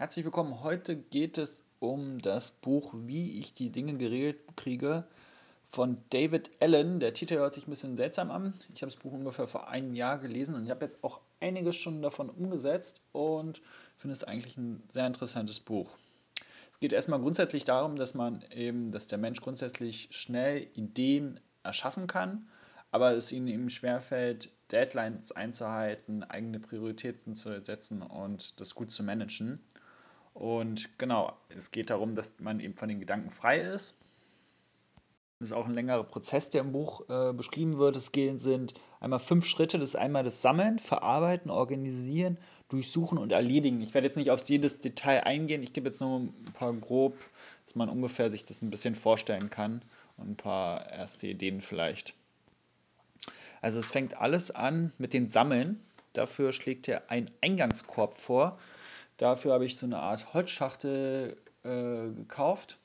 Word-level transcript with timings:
Herzlich 0.00 0.24
willkommen. 0.24 0.62
Heute 0.62 0.96
geht 0.96 1.36
es 1.36 1.62
um 1.78 2.22
das 2.22 2.52
Buch 2.52 2.94
Wie 2.96 3.38
ich 3.38 3.52
die 3.52 3.68
Dinge 3.68 3.98
geregelt 3.98 4.38
kriege 4.56 5.04
von 5.72 5.98
David 6.08 6.50
Allen. 6.58 7.00
Der 7.00 7.12
Titel 7.12 7.34
hört 7.34 7.52
sich 7.52 7.66
ein 7.66 7.70
bisschen 7.70 7.98
seltsam 7.98 8.30
an. 8.30 8.54
Ich 8.72 8.80
habe 8.80 8.90
das 8.90 8.98
Buch 8.98 9.12
ungefähr 9.12 9.46
vor 9.46 9.68
einem 9.68 9.94
Jahr 9.94 10.18
gelesen 10.18 10.54
und 10.54 10.64
ich 10.64 10.70
habe 10.70 10.86
jetzt 10.86 11.04
auch 11.04 11.20
einige 11.38 11.74
schon 11.74 12.00
davon 12.00 12.30
umgesetzt 12.30 13.02
und 13.12 13.60
finde 13.94 14.14
es 14.14 14.24
eigentlich 14.24 14.56
ein 14.56 14.82
sehr 14.88 15.06
interessantes 15.06 15.60
Buch. 15.60 15.90
Es 16.72 16.80
geht 16.80 16.94
erstmal 16.94 17.20
grundsätzlich 17.20 17.64
darum, 17.64 17.96
dass 17.96 18.14
man 18.14 18.42
eben, 18.52 18.92
dass 18.92 19.06
der 19.06 19.18
Mensch 19.18 19.42
grundsätzlich 19.42 20.08
schnell 20.12 20.66
Ideen 20.76 21.40
erschaffen 21.62 22.06
kann, 22.06 22.48
aber 22.90 23.12
es 23.12 23.32
ihnen 23.32 23.48
eben 23.48 23.68
schwerfällt, 23.68 24.48
Deadlines 24.72 25.32
einzuhalten, 25.32 26.24
eigene 26.24 26.58
Prioritäten 26.58 27.34
zu 27.34 27.62
setzen 27.62 28.00
und 28.00 28.58
das 28.60 28.74
gut 28.74 28.90
zu 28.92 29.02
managen. 29.02 29.60
Und 30.40 30.88
genau, 30.96 31.34
es 31.50 31.70
geht 31.70 31.90
darum, 31.90 32.14
dass 32.14 32.40
man 32.40 32.60
eben 32.60 32.72
von 32.72 32.88
den 32.88 32.98
Gedanken 32.98 33.28
frei 33.28 33.58
ist. 33.58 33.94
Das 35.38 35.50
ist 35.50 35.52
auch 35.52 35.66
ein 35.66 35.74
längerer 35.74 36.02
Prozess, 36.02 36.48
der 36.48 36.62
im 36.62 36.72
Buch 36.72 37.02
äh, 37.10 37.34
beschrieben 37.34 37.78
wird. 37.78 37.94
Es 37.94 38.06
sind 38.06 38.72
einmal 39.00 39.18
fünf 39.18 39.44
Schritte. 39.44 39.78
Das 39.78 39.90
ist 39.90 39.96
einmal 39.96 40.24
das 40.24 40.40
Sammeln, 40.40 40.78
Verarbeiten, 40.78 41.50
Organisieren, 41.50 42.38
Durchsuchen 42.70 43.18
und 43.18 43.32
Erledigen. 43.32 43.82
Ich 43.82 43.92
werde 43.92 44.06
jetzt 44.06 44.16
nicht 44.16 44.30
auf 44.30 44.40
jedes 44.48 44.80
Detail 44.80 45.24
eingehen. 45.24 45.62
Ich 45.62 45.74
gebe 45.74 45.88
jetzt 45.88 46.00
nur 46.00 46.20
ein 46.20 46.52
paar 46.54 46.72
grob, 46.72 47.18
dass 47.66 47.74
man 47.74 47.90
ungefähr 47.90 48.30
sich 48.30 48.46
das 48.46 48.62
ein 48.62 48.70
bisschen 48.70 48.94
vorstellen 48.94 49.50
kann 49.50 49.82
und 50.16 50.30
ein 50.30 50.36
paar 50.36 50.90
erste 50.90 51.26
Ideen 51.26 51.60
vielleicht. 51.60 52.14
Also 53.60 53.78
es 53.78 53.90
fängt 53.90 54.16
alles 54.16 54.50
an 54.50 54.90
mit 54.96 55.12
dem 55.12 55.28
Sammeln. 55.28 55.84
Dafür 56.14 56.54
schlägt 56.54 56.88
er 56.88 57.10
einen 57.10 57.30
Eingangskorb 57.42 58.18
vor. 58.18 58.58
Dafür 59.20 59.52
habe 59.52 59.66
ich 59.66 59.76
so 59.76 59.84
eine 59.84 59.98
Art 59.98 60.32
Holzschachtel 60.32 61.36
äh, 61.62 62.08
gekauft. 62.08 62.78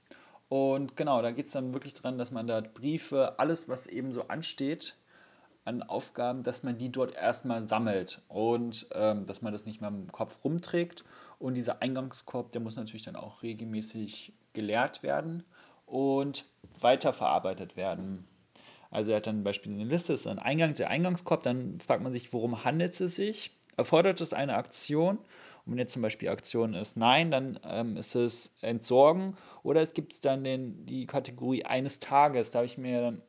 Und 0.50 0.98
genau, 0.98 1.22
da 1.22 1.32
geht 1.32 1.46
es 1.46 1.54
dann 1.54 1.74
wirklich 1.74 1.94
daran, 1.94 2.18
dass 2.18 2.32
man 2.32 2.46
da 2.46 2.60
Briefe, 2.60 3.40
alles, 3.40 3.70
was 3.70 3.88
eben 3.88 4.12
so 4.12 4.28
ansteht 4.28 4.98
an 5.64 5.82
Aufgaben, 5.82 6.44
dass 6.44 6.62
man 6.62 6.78
die 6.78 6.92
dort 6.92 7.16
erstmal 7.16 7.64
sammelt 7.64 8.22
und 8.28 8.86
ähm, 8.94 9.26
dass 9.26 9.42
man 9.42 9.54
das 9.54 9.66
nicht 9.66 9.80
mehr 9.80 9.90
im 9.90 10.12
Kopf 10.12 10.44
rumträgt. 10.44 11.06
Und 11.40 11.56
dieser 11.56 11.82
Eingangskorb, 11.82 12.52
der 12.52 12.60
muss 12.60 12.76
natürlich 12.76 13.06
dann 13.06 13.16
auch 13.16 13.42
regelmäßig 13.42 14.34
geleert 14.52 15.04
werden 15.04 15.46
und 15.86 16.46
weiterverarbeitet 16.82 17.78
werden. 17.78 18.28
Also 18.92 19.12
er 19.12 19.18
hat 19.18 19.28
dann 19.28 19.46
Beispiel 19.46 19.72
eine 19.72 19.86
Liste, 19.86 20.12
ist 20.12 20.28
ein 20.28 20.40
Eingang, 20.40 20.74
der 20.74 20.90
Eingangskorb, 20.90 21.44
dann 21.44 21.80
fragt 21.80 22.04
man 22.04 22.12
sich, 22.12 22.34
worum 22.34 22.66
handelt 22.66 23.00
es 23.00 23.16
sich? 23.16 23.52
Erfordert 23.78 24.20
es 24.20 24.34
eine 24.34 24.56
Aktion? 24.56 25.18
Und 25.66 25.72
wenn 25.72 25.80
jetzt 25.80 25.94
zum 25.94 26.02
Beispiel 26.02 26.30
Aktion 26.30 26.74
ist 26.74 26.96
Nein, 26.96 27.32
dann 27.32 27.60
ähm, 27.64 27.98
ist 27.98 28.16
es 28.16 28.54
Entsorgen 28.62 29.36
oder 29.64 29.82
es 29.82 29.94
gibt 29.94 30.24
dann 30.26 30.44
den, 30.44 30.86
die 30.86 31.08
Kategorie 31.08 31.66
eines 31.66 32.00
Tages. 32.00 32.52
Da 32.52 32.60
habe 32.60 32.68
ich 32.68 32.78
mir 32.78 33.22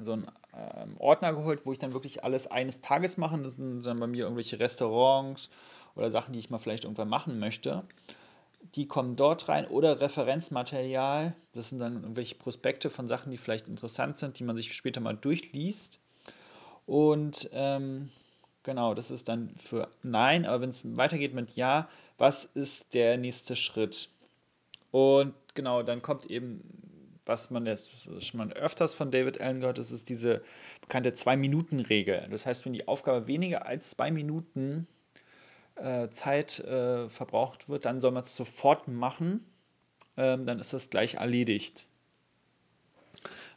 so 0.00 0.12
einen 0.12 0.30
ähm, 0.54 0.96
Ordner 0.98 1.32
geholt, 1.32 1.64
wo 1.64 1.72
ich 1.72 1.78
dann 1.78 1.92
wirklich 1.92 2.24
alles 2.24 2.46
eines 2.46 2.80
Tages 2.80 3.16
mache. 3.16 3.38
Das 3.38 3.54
sind 3.54 3.84
dann 3.84 4.00
bei 4.00 4.06
mir 4.06 4.24
irgendwelche 4.24 4.60
Restaurants 4.60 5.50
oder 5.94 6.10
Sachen, 6.10 6.32
die 6.32 6.38
ich 6.38 6.50
mal 6.50 6.58
vielleicht 6.58 6.84
irgendwann 6.84 7.08
machen 7.08 7.38
möchte. 7.38 7.84
Die 8.74 8.86
kommen 8.86 9.16
dort 9.16 9.48
rein 9.48 9.66
oder 9.66 10.00
Referenzmaterial. 10.00 11.34
Das 11.52 11.70
sind 11.70 11.78
dann 11.78 12.02
irgendwelche 12.02 12.36
Prospekte 12.36 12.90
von 12.90 13.08
Sachen, 13.08 13.30
die 13.30 13.38
vielleicht 13.38 13.68
interessant 13.68 14.18
sind, 14.18 14.38
die 14.38 14.44
man 14.44 14.56
sich 14.56 14.74
später 14.74 15.00
mal 15.00 15.16
durchliest. 15.16 15.98
Und 16.86 17.50
ähm, 17.52 18.10
Genau, 18.64 18.94
das 18.94 19.10
ist 19.10 19.28
dann 19.28 19.54
für 19.56 19.88
Nein, 20.02 20.46
aber 20.46 20.60
wenn 20.60 20.70
es 20.70 20.84
weitergeht 20.96 21.34
mit 21.34 21.56
Ja, 21.56 21.88
was 22.16 22.44
ist 22.44 22.94
der 22.94 23.16
nächste 23.16 23.56
Schritt? 23.56 24.08
Und 24.92 25.34
genau, 25.54 25.82
dann 25.82 26.02
kommt 26.02 26.26
eben, 26.26 26.62
was 27.24 27.50
man 27.50 27.66
jetzt 27.66 28.22
schon 28.22 28.38
mal 28.38 28.52
öfters 28.52 28.94
von 28.94 29.10
David 29.10 29.40
Allen 29.40 29.60
gehört, 29.60 29.78
das 29.78 29.90
ist 29.90 30.08
diese 30.08 30.42
bekannte 30.80 31.12
Zwei-Minuten-Regel. 31.12 32.28
Das 32.30 32.46
heißt, 32.46 32.64
wenn 32.64 32.72
die 32.72 32.86
Aufgabe 32.86 33.26
weniger 33.26 33.66
als 33.66 33.90
zwei 33.90 34.12
Minuten 34.12 34.86
äh, 35.74 36.08
Zeit 36.10 36.60
äh, 36.60 37.08
verbraucht 37.08 37.68
wird, 37.68 37.84
dann 37.84 38.00
soll 38.00 38.12
man 38.12 38.22
es 38.22 38.36
sofort 38.36 38.86
machen. 38.86 39.44
Ähm, 40.16 40.46
dann 40.46 40.60
ist 40.60 40.72
das 40.72 40.90
gleich 40.90 41.14
erledigt. 41.14 41.86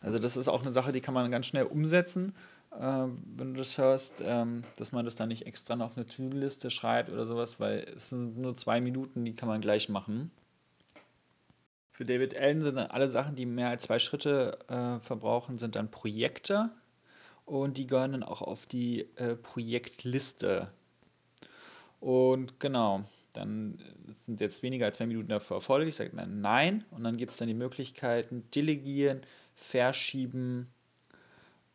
Also 0.01 0.19
das 0.19 0.37
ist 0.37 0.47
auch 0.47 0.61
eine 0.61 0.71
Sache, 0.71 0.91
die 0.91 1.01
kann 1.01 1.13
man 1.13 1.29
ganz 1.31 1.45
schnell 1.45 1.65
umsetzen 1.65 2.33
wenn 2.77 3.53
du 3.53 3.59
das 3.59 3.77
hörst, 3.77 4.21
ähm, 4.25 4.63
dass 4.77 4.91
man 4.91 5.05
das 5.05 5.15
dann 5.15 5.29
nicht 5.29 5.45
extra 5.45 5.75
noch 5.75 5.87
auf 5.87 5.97
eine 5.97 6.05
To-Do-Liste 6.05 6.69
schreibt 6.69 7.09
oder 7.09 7.25
sowas, 7.25 7.59
weil 7.59 7.87
es 7.95 8.09
sind 8.09 8.37
nur 8.37 8.55
zwei 8.55 8.81
Minuten, 8.81 9.23
die 9.23 9.35
kann 9.35 9.47
man 9.47 9.61
gleich 9.61 9.89
machen. 9.89 10.31
Für 11.91 12.03
David 12.03 12.35
Allen 12.35 12.61
sind 12.61 12.75
dann 12.75 12.91
alle 12.91 13.07
Sachen, 13.07 13.37
die 13.37 13.45
mehr 13.45 13.69
als 13.69 13.83
zwei 13.83 13.99
Schritte 13.99 14.59
äh, 14.67 14.99
verbrauchen, 14.99 15.57
sind 15.57 15.77
dann 15.77 15.89
Projekte 15.89 16.69
und 17.45 17.77
die 17.77 17.87
gehören 17.87 18.11
dann 18.11 18.23
auch 18.23 18.41
auf 18.41 18.65
die 18.65 19.07
äh, 19.15 19.35
Projektliste. 19.35 20.69
Und 22.01 22.59
genau, 22.59 23.05
dann 23.33 23.79
sind 24.25 24.41
jetzt 24.41 24.63
weniger 24.63 24.87
als 24.87 24.97
zwei 24.97 25.05
Minuten 25.05 25.29
dafür 25.29 25.57
erforderlich, 25.57 25.95
sagt 25.95 26.13
man 26.13 26.41
Nein 26.41 26.83
und 26.91 27.03
dann 27.03 27.15
gibt 27.15 27.31
es 27.31 27.37
dann 27.37 27.47
die 27.47 27.53
Möglichkeiten 27.53 28.43
Delegieren, 28.53 29.21
Verschieben, 29.53 30.67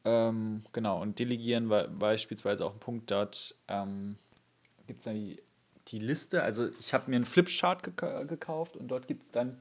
ähm, 0.04 0.62
genau, 0.72 1.00
und 1.00 1.18
delegieren 1.18 1.68
war 1.68 1.88
beispielsweise 1.88 2.64
auch 2.64 2.72
ein 2.72 2.80
Punkt, 2.80 3.10
dort 3.10 3.54
ähm, 3.68 4.16
gibt 4.86 5.00
es 5.00 5.04
dann 5.04 5.14
die, 5.14 5.42
die 5.88 5.98
Liste. 5.98 6.42
Also 6.42 6.68
ich 6.78 6.94
habe 6.94 7.10
mir 7.10 7.16
einen 7.16 7.26
Flipchart 7.26 7.82
gek 7.82 8.28
gekauft 8.28 8.76
und 8.76 8.88
dort 8.88 9.08
gibt 9.08 9.24
es 9.24 9.30
dann 9.30 9.56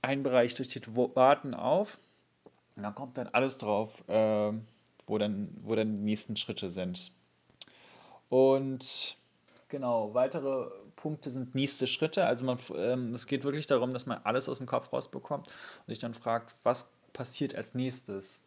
einen 0.00 0.22
Bereich, 0.22 0.54
da 0.54 0.64
steht 0.64 0.96
Warten 0.96 1.54
auf. 1.54 1.98
Und 2.76 2.84
da 2.84 2.90
kommt 2.90 3.18
dann 3.18 3.28
alles 3.28 3.58
drauf, 3.58 4.02
äh, 4.08 4.52
wo, 5.06 5.18
dann, 5.18 5.48
wo 5.62 5.74
dann 5.74 5.94
die 5.94 6.02
nächsten 6.02 6.36
Schritte 6.36 6.68
sind. 6.70 7.12
Und 8.28 9.16
genau, 9.68 10.14
weitere 10.14 10.70
Punkte 10.96 11.30
sind 11.30 11.54
nächste 11.54 11.86
Schritte. 11.86 12.24
Also 12.24 12.46
man, 12.46 12.58
ähm, 12.76 13.14
es 13.14 13.26
geht 13.26 13.44
wirklich 13.44 13.66
darum, 13.66 13.92
dass 13.92 14.06
man 14.06 14.20
alles 14.24 14.48
aus 14.48 14.58
dem 14.58 14.66
Kopf 14.66 14.92
rausbekommt 14.92 15.48
und 15.48 15.88
sich 15.88 15.98
dann 15.98 16.14
fragt, 16.14 16.54
was 16.62 16.90
passiert 17.12 17.54
als 17.54 17.74
nächstes. 17.74 18.40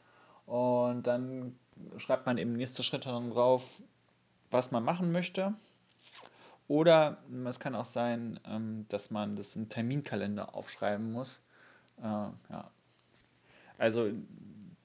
Und 0.45 1.03
dann 1.07 1.57
schreibt 1.97 2.25
man 2.25 2.37
eben 2.37 2.53
nächste 2.53 2.83
Schritte 2.83 3.09
dann 3.09 3.31
drauf, 3.31 3.81
was 4.51 4.71
man 4.71 4.83
machen 4.83 5.11
möchte. 5.11 5.53
Oder 6.67 7.17
es 7.45 7.59
kann 7.59 7.75
auch 7.75 7.85
sein, 7.85 8.39
ähm, 8.47 8.85
dass 8.89 9.11
man 9.11 9.35
das 9.35 9.55
in 9.55 9.69
Terminkalender 9.69 10.55
aufschreiben 10.55 11.11
muss. 11.11 11.41
Äh. 12.01 12.29
Also 13.77 14.09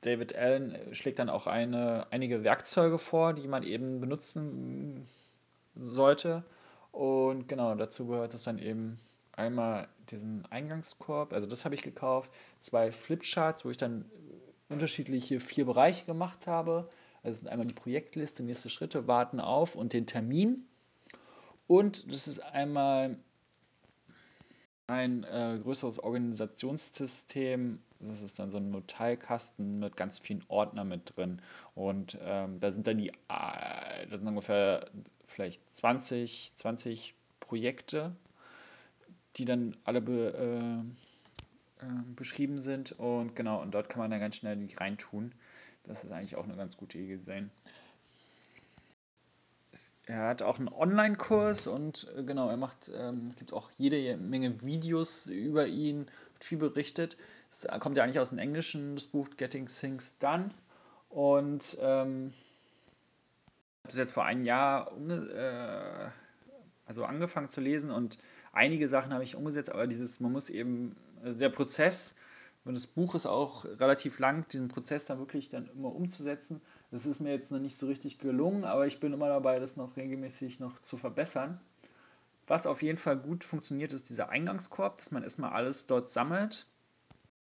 David 0.03 0.34
Allen 0.34 0.94
schlägt 0.94 1.19
dann 1.19 1.31
auch 1.31 1.47
eine, 1.47 2.06
einige 2.10 2.42
Werkzeuge 2.42 2.98
vor, 2.98 3.34
die 3.34 3.47
man 3.47 3.62
eben 3.62 4.00
benutzen 4.00 5.06
sollte. 5.77 6.42
Und 6.92 7.48
genau, 7.48 7.75
dazu 7.75 8.06
gehört 8.06 8.34
es 8.34 8.44
dann 8.44 8.59
eben 8.59 8.98
einmal 9.32 9.88
diesen 10.10 10.44
Eingangskorb, 10.50 11.32
also 11.32 11.47
das 11.47 11.65
habe 11.65 11.75
ich 11.75 11.82
gekauft, 11.82 12.32
zwei 12.59 12.91
Flipcharts, 12.91 13.65
wo 13.65 13.71
ich 13.71 13.77
dann 13.77 14.04
unterschiedliche 14.71 15.41
vier 15.41 15.67
Bereiche 15.67 16.05
gemacht 16.07 16.47
habe. 16.47 16.89
Also 17.23 17.41
sind 17.41 17.49
einmal 17.49 17.67
die 17.67 17.75
Projektliste, 17.75 18.43
nächste 18.43 18.71
Schritte, 18.71 19.07
warten 19.07 19.41
auf 19.41 19.77
und 19.77 19.93
den 19.93 20.07
Termin. 20.07 20.65
Und 21.67 22.11
das 22.13 22.27
ist 22.29 22.41
einmal 22.41 23.19
ein 24.87 25.25
äh, 25.25 25.59
größeres 25.63 25.99
Organisationssystem. 26.01 27.81
Das 28.01 28.23
ist 28.23 28.39
dann 28.39 28.51
so 28.51 28.57
ein 28.57 28.71
Notizkasten 28.71 29.79
mit 29.79 29.97
ganz 29.97 30.19
vielen 30.19 30.43
Ordnern 30.49 30.89
mit 30.89 31.17
drin. 31.17 31.41
Und 31.75 32.19
ähm, 32.23 32.59
da 32.59 32.73
sind 32.73 32.87
dann 32.87 32.99
die, 32.99 33.11
äh, 33.11 34.07
das 34.09 34.19
sind 34.19 34.27
ungefähr 34.27 34.91
vielleicht 35.25 35.71
20, 35.73 36.53
20 36.57 37.15
Projekte, 37.39 38.17
die 39.37 39.45
dann 39.45 39.77
alle 39.84 40.01
be, 40.01 40.33
äh, 40.33 41.09
ähm, 41.82 42.15
beschrieben 42.15 42.59
sind. 42.59 42.92
Und 42.92 43.36
genau, 43.36 43.60
und 43.60 43.72
dort 43.72 43.88
kann 43.88 44.00
man 44.00 44.10
dann 44.10 44.21
ganz 44.21 44.36
schnell 44.36 44.56
die 44.56 44.74
reintun. 44.74 45.32
Das 45.84 46.04
ist 46.04 46.12
eigentlich 46.12 46.36
auch 46.36 46.44
eine 46.44 46.56
ganz 46.56 46.77
gute 46.77 46.98
Idee 46.98 47.18
sein. 47.18 47.50
Er 50.06 50.27
hat 50.27 50.42
auch 50.42 50.59
einen 50.59 50.68
Online-Kurs 50.68 51.66
und 51.68 52.09
äh, 52.16 52.24
genau, 52.24 52.48
er 52.48 52.56
macht, 52.56 52.91
ähm, 52.94 53.34
gibt 53.38 53.53
auch 53.53 53.71
jede 53.72 54.16
Menge 54.16 54.62
Videos 54.62 55.27
über 55.27 55.66
ihn, 55.66 56.06
wird 56.32 56.44
viel 56.44 56.59
berichtet. 56.59 57.16
Es 57.50 57.66
kommt 57.78 57.97
ja 57.97 58.04
eigentlich 58.04 58.18
aus 58.18 58.30
dem 58.30 58.38
Englischen, 58.38 58.97
das 58.97 59.06
Buch 59.06 59.28
Getting 59.36 59.66
Things 59.66 60.18
Done. 60.18 60.50
Und 61.09 61.77
ähm, 61.80 62.32
habe 63.82 63.88
das 63.88 63.97
jetzt 63.97 64.12
vor 64.12 64.24
einem 64.24 64.44
Jahr 64.44 64.92
äh, 65.09 66.10
also 66.86 67.04
angefangen 67.04 67.48
zu 67.48 67.60
lesen 67.60 67.91
und 67.91 68.18
einige 68.53 68.89
Sachen 68.89 69.13
habe 69.13 69.25
ich 69.25 69.37
umgesetzt, 69.37 69.71
aber 69.71 69.87
dieses, 69.87 70.21
man 70.21 70.33
muss 70.33 70.51
eben 70.51 70.97
also 71.23 71.37
der 71.37 71.51
Prozess, 71.51 72.15
und 72.65 72.75
das 72.77 72.87
Buch 72.87 73.15
ist 73.15 73.27
auch 73.27 73.65
relativ 73.65 74.19
lang, 74.19 74.47
diesen 74.49 74.69
Prozess 74.69 75.07
dann 75.07 75.19
wirklich 75.19 75.49
dann 75.49 75.69
immer 75.69 75.95
umzusetzen. 75.95 76.61
Das 76.91 77.07
ist 77.07 77.21
mir 77.21 77.31
jetzt 77.31 77.51
noch 77.51 77.59
nicht 77.59 77.77
so 77.77 77.87
richtig 77.87 78.19
gelungen, 78.19 78.65
aber 78.65 78.87
ich 78.87 79.01
bin 79.01 79.13
immer 79.13 79.29
dabei, 79.29 79.59
das 79.59 79.77
noch 79.77 79.97
regelmäßig 79.97 80.61
noch 80.61 80.79
zu 80.79 80.97
verbessern. 80.99 81.59
Was 82.47 82.67
auf 82.67 82.83
jeden 82.83 82.99
Fall 82.99 83.17
gut 83.17 83.45
funktioniert, 83.45 83.93
ist 83.93 84.11
dieser 84.11 84.29
Eingangskorb, 84.29 84.99
dass 84.99 85.11
man 85.11 85.23
erstmal 85.23 85.53
alles 85.53 85.87
dort 85.87 86.11
sammelt 86.11 86.67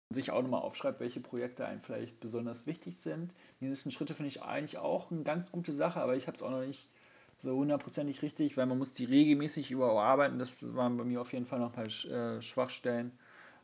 und 0.08 0.14
sich 0.14 0.30
auch 0.30 0.42
nochmal 0.42 0.62
aufschreibt, 0.62 1.00
welche 1.00 1.20
Projekte 1.20 1.66
einem 1.66 1.80
vielleicht 1.80 2.20
besonders 2.20 2.66
wichtig 2.66 2.96
sind. 2.96 3.34
Die 3.60 3.66
nächsten 3.66 3.90
Schritte 3.90 4.14
finde 4.14 4.28
ich 4.28 4.42
eigentlich 4.42 4.78
auch 4.78 5.10
eine 5.10 5.22
ganz 5.24 5.50
gute 5.50 5.74
Sache, 5.74 6.00
aber 6.00 6.14
ich 6.14 6.28
habe 6.28 6.36
es 6.36 6.42
auch 6.42 6.50
noch 6.50 6.64
nicht 6.64 6.88
so 7.38 7.56
hundertprozentig 7.56 8.22
richtig, 8.22 8.56
weil 8.56 8.66
man 8.66 8.78
muss 8.78 8.92
die 8.94 9.04
regelmäßig 9.04 9.70
überarbeiten. 9.70 10.38
Das 10.38 10.74
waren 10.74 10.96
bei 10.96 11.04
mir 11.04 11.20
auf 11.20 11.32
jeden 11.32 11.46
Fall 11.46 11.60
noch 11.60 11.76
mal 11.76 11.86
äh, 11.86 12.42
Schwachstellen. 12.42 13.12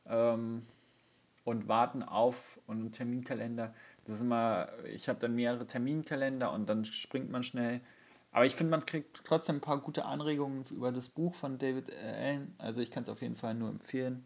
Ähm, 0.06 0.62
und 1.44 1.68
warten 1.68 2.02
auf 2.02 2.58
und 2.66 2.78
einen 2.78 2.92
Terminkalender. 2.92 3.74
Das 4.04 4.16
ist 4.16 4.22
immer, 4.22 4.68
ich 4.86 5.08
habe 5.08 5.18
dann 5.20 5.34
mehrere 5.34 5.66
Terminkalender 5.66 6.52
und 6.52 6.68
dann 6.68 6.84
springt 6.84 7.30
man 7.30 7.42
schnell. 7.42 7.80
Aber 8.32 8.46
ich 8.46 8.54
finde, 8.54 8.72
man 8.72 8.84
kriegt 8.84 9.22
trotzdem 9.24 9.56
ein 9.56 9.60
paar 9.60 9.80
gute 9.80 10.06
Anregungen 10.06 10.64
über 10.70 10.90
das 10.90 11.08
Buch 11.08 11.34
von 11.34 11.58
David 11.58 11.92
Allen. 11.92 12.54
Also 12.58 12.80
ich 12.80 12.90
kann 12.90 13.04
es 13.04 13.08
auf 13.08 13.22
jeden 13.22 13.36
Fall 13.36 13.54
nur 13.54 13.68
empfehlen. 13.68 14.24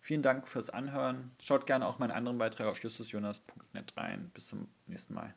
Vielen 0.00 0.22
Dank 0.22 0.46
fürs 0.46 0.68
Anhören. 0.68 1.30
Schaut 1.40 1.66
gerne 1.66 1.86
auch 1.86 1.98
meinen 1.98 2.10
anderen 2.10 2.38
Beitrag 2.38 2.66
auf 2.66 2.82
justusjonas.net 2.82 3.96
rein. 3.96 4.30
Bis 4.34 4.48
zum 4.48 4.68
nächsten 4.86 5.14
Mal. 5.14 5.34